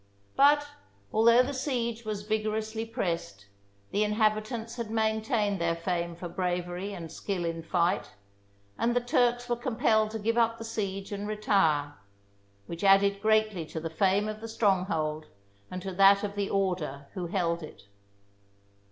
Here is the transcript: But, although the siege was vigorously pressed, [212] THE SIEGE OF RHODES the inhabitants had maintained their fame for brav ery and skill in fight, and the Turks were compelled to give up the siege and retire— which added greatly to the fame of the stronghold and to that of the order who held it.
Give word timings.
But, 0.35 0.65
although 1.13 1.43
the 1.43 1.53
siege 1.53 2.05
was 2.05 2.23
vigorously 2.23 2.85
pressed, 2.85 3.45
[212] 3.93 3.93
THE 3.93 3.93
SIEGE 3.93 3.93
OF 3.93 3.93
RHODES 3.93 3.93
the 3.93 4.03
inhabitants 4.03 4.75
had 4.77 4.89
maintained 4.89 5.61
their 5.61 5.75
fame 5.75 6.15
for 6.15 6.27
brav 6.27 6.67
ery 6.67 6.91
and 6.91 7.11
skill 7.11 7.45
in 7.45 7.61
fight, 7.61 8.09
and 8.79 8.95
the 8.95 8.99
Turks 9.01 9.47
were 9.47 9.55
compelled 9.55 10.09
to 10.09 10.17
give 10.17 10.39
up 10.39 10.57
the 10.57 10.63
siege 10.63 11.11
and 11.11 11.27
retire— 11.27 11.93
which 12.65 12.83
added 12.83 13.21
greatly 13.21 13.63
to 13.67 13.79
the 13.79 13.91
fame 13.91 14.27
of 14.27 14.41
the 14.41 14.47
stronghold 14.47 15.27
and 15.69 15.83
to 15.83 15.93
that 15.93 16.23
of 16.23 16.33
the 16.35 16.49
order 16.49 17.05
who 17.13 17.27
held 17.27 17.61
it. 17.61 17.83